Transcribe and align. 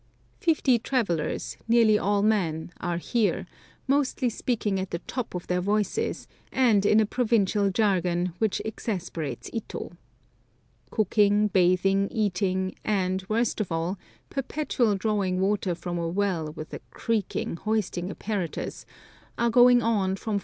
Fifty 0.39 0.79
travellers, 0.79 1.57
nearly 1.67 1.95
all 1.95 2.23
men, 2.23 2.71
are 2.79 2.97
here, 2.97 3.45
mostly 3.85 4.29
speaking 4.31 4.79
at 4.79 4.89
the 4.89 4.97
top 4.97 5.35
of 5.35 5.45
their 5.45 5.61
voices, 5.61 6.27
and 6.51 6.87
in 6.87 6.99
a 6.99 7.05
provincial 7.05 7.69
jargon 7.69 8.33
which 8.39 8.63
exasperates 8.65 9.47
Ito. 9.53 9.91
Cooking, 10.89 11.49
bathing, 11.49 12.07
eating, 12.09 12.73
and, 12.83 13.23
worst 13.29 13.61
of 13.61 13.71
all, 13.71 13.99
perpetual 14.31 14.95
drawing 14.95 15.39
water 15.39 15.75
from 15.75 15.99
a 15.99 16.07
well 16.09 16.51
with 16.53 16.73
a 16.73 16.79
creaking 16.89 17.57
hoisting 17.57 18.09
apparatus, 18.09 18.87
are 19.37 19.51
going 19.51 19.83
on 19.83 20.15
from 20.15 20.39
4. 20.39 20.39